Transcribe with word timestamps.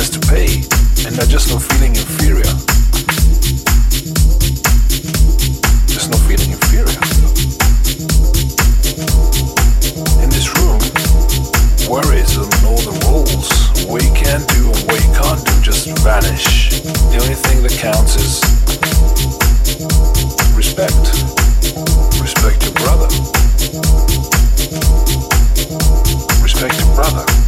Has 0.00 0.08
to 0.08 0.20
pay, 0.32 0.64
and 1.04 1.14
not 1.14 1.28
just 1.28 1.52
not 1.52 1.60
feeling 1.60 1.94
inferior. 1.94 2.52
Just 5.84 6.08
not 6.08 6.20
feeling 6.24 6.52
inferior. 6.56 6.96
In 10.24 10.30
this 10.32 10.48
room, 10.56 10.80
worries 11.84 12.32
and 12.40 12.48
all 12.64 12.80
the 12.80 12.96
rules, 13.12 13.48
what 13.90 14.02
you 14.02 14.12
can 14.16 14.40
do 14.56 14.72
and 14.72 14.80
what 14.88 14.96
you 15.04 15.12
can't 15.12 15.44
do 15.44 15.52
just 15.60 15.84
vanish. 16.00 16.80
The 17.12 17.18
only 17.20 17.36
thing 17.36 17.62
that 17.62 17.76
counts 17.76 18.16
is 18.16 18.40
respect. 20.56 20.96
Respect 22.24 22.64
your 22.64 22.72
brother. 22.72 23.08
Respect 26.42 26.80
your 26.80 26.94
brother. 26.94 27.39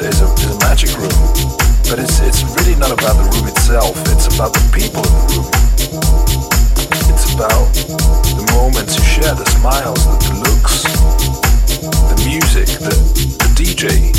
Is, 0.00 0.20
is, 0.20 0.20
a, 0.20 0.32
is 0.34 0.50
a 0.54 0.58
magic 0.60 0.90
room, 0.98 1.10
but 1.90 1.98
it's, 1.98 2.20
it's 2.20 2.42
really 2.58 2.74
not 2.78 2.90
about 2.90 3.18
the 3.18 3.26
room 3.34 3.48
itself, 3.48 3.96
it's 4.14 4.26
about 4.34 4.52
the 4.52 4.62
people 4.70 5.02
in 5.02 5.12
the 5.14 5.26
room. 5.34 5.48
It's 7.10 7.34
about 7.34 7.66
the 8.36 8.44
moments 8.54 8.98
you 8.98 9.04
share, 9.04 9.34
the 9.34 9.46
smiles, 9.58 9.98
the, 10.06 10.16
the 10.28 10.34
looks, 10.44 10.82
the 11.82 12.16
music, 12.26 12.68
the, 12.78 12.94
the 13.42 13.48
DJ. 13.58 14.14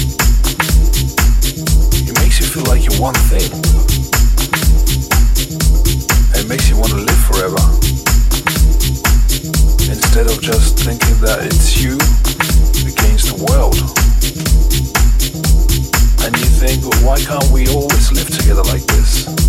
It 2.07 2.15
makes 2.19 2.39
you 2.39 2.45
feel 2.47 2.65
like 2.67 2.83
you're 2.83 2.99
one 2.99 3.15
thing. 3.31 3.47
It 6.35 6.47
makes 6.47 6.69
you 6.69 6.75
want 6.75 6.91
to 6.91 6.99
live 6.99 7.21
forever. 7.29 7.61
Instead 9.87 10.27
of 10.27 10.41
just 10.41 10.79
thinking 10.79 11.19
that 11.21 11.39
it's 11.45 11.79
you 11.79 11.95
against 12.89 13.31
the 13.31 13.45
world. 13.47 14.08
Think, 16.59 16.83
well, 16.83 17.05
why 17.05 17.17
can't 17.23 17.49
we 17.51 17.69
always 17.69 18.11
live 18.11 18.27
together 18.27 18.63
like 18.63 18.83
this? 18.87 19.48